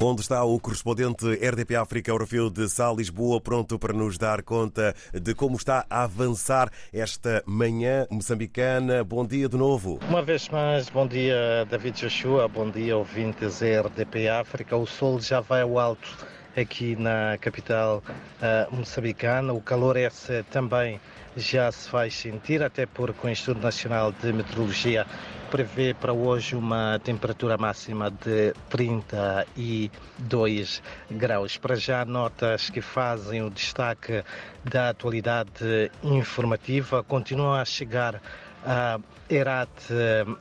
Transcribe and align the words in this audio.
onde 0.00 0.20
está 0.20 0.44
o 0.44 0.58
correspondente 0.60 1.24
RDP 1.26 1.76
África 1.76 2.10
Eurofil 2.10 2.50
de 2.50 2.68
Sal 2.68 2.96
Lisboa, 2.96 3.40
pronto 3.40 3.78
para 3.78 3.92
nos 3.92 4.18
dar 4.18 4.42
conta 4.42 4.94
de 5.12 5.34
como 5.34 5.56
está 5.56 5.86
a 5.88 6.04
avançar 6.04 6.70
esta 6.92 7.42
manhã 7.46 8.06
moçambicana. 8.10 9.02
Bom 9.02 9.24
dia 9.24 9.48
de 9.48 9.56
novo. 9.56 9.98
Uma 10.08 10.22
vez 10.22 10.48
mais, 10.48 10.88
bom 10.90 11.06
dia 11.06 11.66
David 11.70 11.98
Joshua, 12.00 12.46
bom 12.48 12.70
dia 12.70 12.96
ouvintes 12.96 13.60
RDP 13.60 14.28
África. 14.28 14.76
O 14.76 14.86
sol 14.86 15.20
já 15.20 15.40
vai 15.40 15.62
ao 15.62 15.78
alto 15.78 16.26
aqui 16.56 16.96
na 16.96 17.36
capital 17.38 18.02
uh, 18.08 18.74
moçambicana. 18.74 19.52
O 19.52 19.60
calor 19.60 19.96
esse 19.96 20.42
também 20.44 20.98
já 21.36 21.70
se 21.70 21.88
faz 21.88 22.14
sentir, 22.14 22.62
até 22.62 22.86
porque 22.86 23.26
o 23.26 23.30
Instituto 23.30 23.62
Nacional 23.62 24.10
de 24.10 24.32
Meteorologia 24.32 25.06
prevê 25.50 25.94
para 25.94 26.12
hoje 26.12 26.56
uma 26.56 26.98
temperatura 26.98 27.58
máxima 27.58 28.10
de 28.10 28.54
32 28.70 30.82
graus. 31.10 31.58
Para 31.58 31.76
já, 31.76 32.04
notas 32.04 32.70
que 32.70 32.80
fazem 32.80 33.42
o 33.42 33.50
destaque 33.50 34.24
da 34.64 34.88
atualidade 34.88 35.92
informativa 36.02 37.04
continuam 37.04 37.54
a 37.54 37.64
chegar 37.64 38.20
a 38.66 38.98
Herat, 39.30 39.70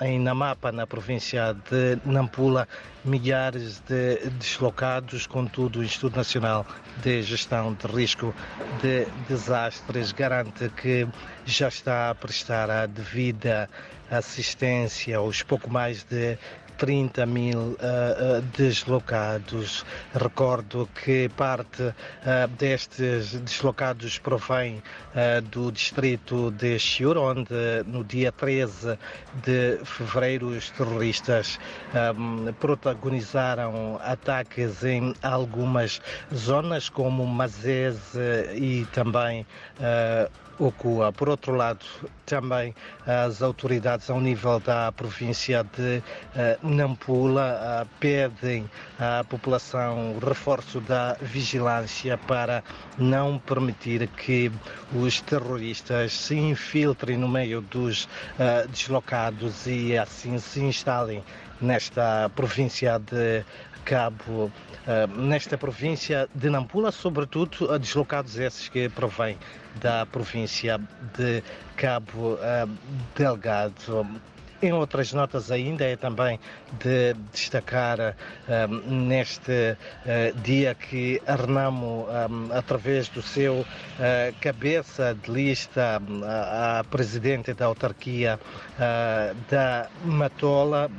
em 0.00 0.18
Namapa, 0.20 0.72
na 0.72 0.86
província 0.86 1.54
de 1.70 1.98
Nampula, 2.04 2.68
milhares 3.04 3.80
de 3.88 4.28
deslocados, 4.38 5.26
contudo, 5.26 5.78
o 5.78 5.84
Instituto 5.84 6.16
Nacional 6.16 6.66
de 7.02 7.22
Gestão 7.22 7.74
de 7.74 7.86
Risco 7.86 8.34
de 8.82 9.06
Desastres 9.28 10.12
garante 10.12 10.68
que 10.70 11.06
já 11.46 11.68
está 11.68 12.10
a 12.10 12.14
prestar 12.14 12.70
a 12.70 12.86
devida 12.86 13.70
assistência 14.10 15.18
aos 15.18 15.42
pouco 15.42 15.70
mais 15.70 16.02
de 16.04 16.36
30 16.78 17.26
mil 17.26 17.58
uh, 17.72 18.40
deslocados. 18.56 19.84
Recordo 20.14 20.88
que 21.04 21.28
parte 21.30 21.82
uh, 21.82 21.94
destes 22.56 23.34
deslocados 23.40 24.18
provém 24.18 24.76
uh, 24.78 25.42
do 25.42 25.72
distrito 25.72 26.52
de 26.52 26.78
Chiur, 26.78 27.18
onde 27.18 27.82
no 27.86 28.04
dia 28.04 28.30
13 28.30 28.96
de 29.42 29.78
fevereiro 29.84 30.46
os 30.48 30.70
terroristas 30.70 31.58
um, 32.16 32.52
protagonizaram 32.54 33.98
ataques 34.02 34.84
em 34.84 35.14
algumas 35.22 36.00
zonas, 36.32 36.88
como 36.88 37.26
Mazese 37.26 38.18
e 38.54 38.86
também 38.92 39.44
Ocua. 40.58 41.12
Por 41.12 41.28
outro 41.28 41.54
lado, 41.54 41.84
também 42.26 42.74
as 43.06 43.42
autoridades 43.42 44.10
ao 44.10 44.20
nível 44.20 44.58
da 44.58 44.90
província 44.90 45.64
de 45.64 46.02
Nampula 46.68 47.84
uh, 47.84 47.88
pedem 47.98 48.68
à 48.98 49.24
população 49.24 50.18
reforço 50.18 50.80
da 50.80 51.16
vigilância 51.20 52.18
para 52.18 52.62
não 52.98 53.38
permitir 53.38 54.06
que 54.08 54.52
os 54.94 55.20
terroristas 55.22 56.12
se 56.12 56.36
infiltrem 56.36 57.16
no 57.16 57.28
meio 57.28 57.62
dos 57.62 58.04
uh, 58.04 58.68
deslocados 58.68 59.66
e 59.66 59.96
assim 59.96 60.38
se 60.38 60.60
instalem 60.60 61.24
nesta 61.60 62.30
província 62.36 62.98
de 62.98 63.44
Cabo, 63.84 64.52
nesta 65.16 65.56
província 65.56 66.28
de 66.34 66.50
Nampula, 66.50 66.92
sobretudo 66.92 67.78
deslocados 67.78 68.36
esses 68.38 68.68
que 68.68 68.86
provêm 68.90 69.38
da 69.80 70.04
província 70.04 70.78
de 71.16 71.42
Cabo 71.74 72.38
Delgado. 73.16 74.06
Em 74.60 74.72
outras 74.72 75.12
notas 75.12 75.52
ainda 75.52 75.84
é 75.84 75.94
também 75.94 76.40
de 76.80 77.14
destacar 77.32 78.16
um, 78.48 79.06
neste 79.06 79.52
uh, 79.52 80.40
dia 80.42 80.74
que 80.74 81.22
a 81.28 81.36
Renamo, 81.36 82.08
um, 82.08 82.52
através 82.52 83.08
do 83.08 83.22
seu 83.22 83.60
uh, 83.60 83.66
cabeça 84.40 85.14
de 85.14 85.30
lista, 85.30 86.02
a, 86.24 86.80
a 86.80 86.84
presidente 86.84 87.54
da 87.54 87.66
autarquia 87.66 88.40
uh, 88.74 89.36
da 89.48 89.88
Matola, 90.04 90.90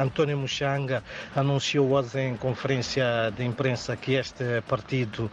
António 0.00 0.38
Muxanga, 0.38 1.02
anunciou 1.34 1.90
hoje 1.90 2.20
em 2.20 2.36
conferência 2.36 3.32
de 3.36 3.44
imprensa 3.44 3.96
que 3.96 4.14
este 4.14 4.62
partido 4.68 5.30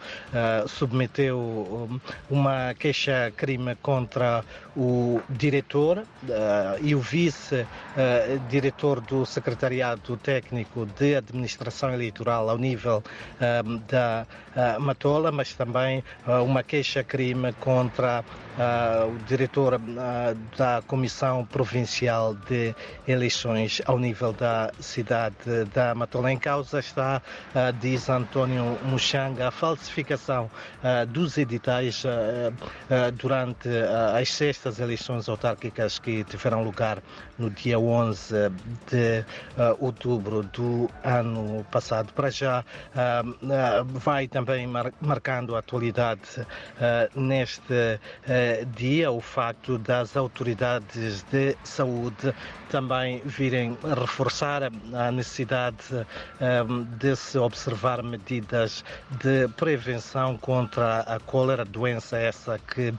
submeteu 0.68 1.38
um, 1.38 2.00
uma 2.28 2.74
queixa-crime 2.74 3.76
contra 3.76 4.44
o 4.76 5.20
diretor 5.30 6.04
e 6.82 6.94
o 6.94 7.00
vice 7.00 7.66
uh, 7.96 8.38
diretor 8.48 9.00
do 9.00 9.24
Secretariado 9.24 10.16
Técnico 10.16 10.86
de 10.86 11.16
Administração 11.16 11.92
Eleitoral 11.92 12.48
ao 12.48 12.58
nível 12.58 13.02
uh, 13.02 13.78
da 13.88 14.26
uh, 14.54 14.80
Matola, 14.80 15.32
mas 15.32 15.52
também 15.54 16.02
uma 16.44 16.62
queixa-crime 16.62 17.52
contra 17.54 18.24
o 19.06 19.18
diretor 19.26 19.78
da 20.56 20.82
Comissão 20.86 21.44
Provincial 21.44 22.34
de 22.34 22.74
Eleições 23.06 23.82
ao 23.84 23.98
nível 23.98 24.32
da 24.32 24.72
cidade 24.80 25.64
da 25.74 25.94
Matola. 25.94 26.32
Em 26.32 26.38
causa 26.38 26.80
está, 26.80 27.20
diz 27.78 28.08
António 28.08 28.78
Muxanga, 28.84 29.48
a 29.48 29.50
falsificação 29.50 30.50
dos 31.08 31.36
editais 31.36 32.02
durante 33.18 33.68
as 34.14 34.30
sextas 34.30 34.80
eleições 34.80 35.28
autárquicas 35.28 35.98
que 35.98 36.24
tiveram 36.24 36.64
lugar 36.64 37.02
no 37.38 37.50
dia 37.50 37.65
11 37.74 38.50
de 38.88 39.24
uh, 39.56 39.76
outubro 39.84 40.42
do 40.42 40.90
ano 41.02 41.64
passado. 41.70 42.12
Para 42.12 42.30
já 42.30 42.60
uh, 42.60 43.84
vai 43.84 44.28
também 44.28 44.66
mar 44.66 44.92
marcando 45.00 45.56
a 45.56 45.58
atualidade 45.60 46.46
neste 47.14 47.98
dia 48.76 49.10
o 49.10 49.20
facto 49.20 49.78
das 49.78 50.16
autoridades 50.16 51.24
de 51.30 51.56
saúde 51.64 52.34
também 52.68 53.20
virem 53.24 53.76
reforçar 53.82 54.62
a 54.64 55.10
necessidade 55.10 56.06
de 56.98 57.16
se 57.16 57.38
observar 57.38 58.02
medidas 58.02 58.84
de 59.10 59.48
prevenção 59.56 60.36
contra 60.36 61.00
a 61.00 61.18
cólera, 61.20 61.64
doença 61.64 62.18
essa 62.18 62.58
que 62.58 62.92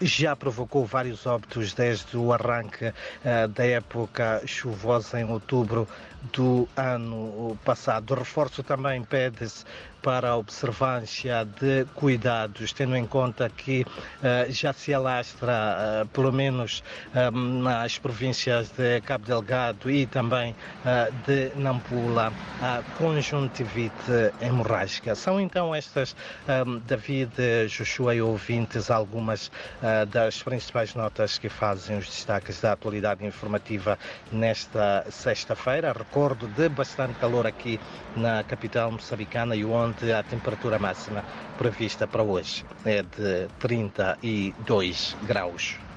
já 0.00 0.36
provocou 0.36 0.84
vários 0.84 1.26
óbitos 1.26 1.72
desde 1.72 2.16
o 2.16 2.32
arranque 2.32 2.77
eh, 2.84 3.46
da 3.48 3.66
época 3.66 4.42
chuvosa 4.46 5.20
em 5.20 5.30
outubro 5.30 5.88
do 6.32 6.68
ano 6.76 7.56
passado. 7.64 8.14
Reforço 8.14 8.62
também 8.62 9.02
pede-se 9.02 9.64
para 10.02 10.30
a 10.30 10.36
observância 10.36 11.44
de 11.44 11.84
cuidados, 11.94 12.72
tendo 12.72 12.96
em 12.96 13.06
conta 13.06 13.50
que 13.50 13.82
uh, 13.82 14.50
já 14.50 14.72
se 14.72 14.94
alastra, 14.94 16.04
uh, 16.04 16.08
pelo 16.08 16.32
menos 16.32 16.82
nas 17.32 17.98
províncias 17.98 18.70
de 18.70 19.00
Cabo 19.02 19.26
Delgado 19.26 19.90
e 19.90 20.06
também 20.06 20.54
de 21.26 21.50
Nampula, 21.56 22.32
a 22.62 22.82
conjuntivite 22.96 24.32
hemorrágica. 24.40 25.14
São 25.14 25.40
então 25.40 25.74
estas, 25.74 26.14
David, 26.86 27.32
Joshua 27.68 28.14
e 28.14 28.22
ouvintes, 28.22 28.90
algumas 28.90 29.50
das 30.10 30.42
principais 30.42 30.94
notas 30.94 31.38
que 31.38 31.48
fazem 31.48 31.98
os 31.98 32.06
destaques 32.06 32.60
da 32.60 32.67
atualidade 32.72 33.24
informativa 33.24 33.98
nesta 34.32 35.04
sexta-feira. 35.10 35.92
Recordo 35.92 36.46
de 36.48 36.68
bastante 36.68 37.14
calor 37.18 37.46
aqui 37.46 37.80
na 38.16 38.42
capital 38.44 38.92
moçambicana 38.92 39.54
e 39.56 39.64
onde 39.64 40.12
a 40.12 40.22
temperatura 40.22 40.78
máxima 40.78 41.24
prevista 41.56 42.06
para 42.06 42.22
hoje 42.22 42.64
é 42.84 43.02
de 43.02 43.48
32 43.58 45.16
graus. 45.26 45.87